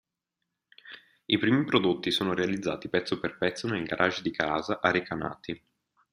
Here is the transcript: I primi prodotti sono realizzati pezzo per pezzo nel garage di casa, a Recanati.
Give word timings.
I 1.27 1.37
primi 1.37 1.63
prodotti 1.63 2.09
sono 2.09 2.33
realizzati 2.33 2.89
pezzo 2.89 3.19
per 3.19 3.37
pezzo 3.37 3.67
nel 3.67 3.83
garage 3.85 4.23
di 4.23 4.31
casa, 4.31 4.79
a 4.81 4.89
Recanati. 4.89 5.63